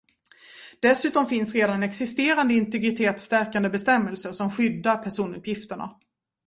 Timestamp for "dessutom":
0.83-1.27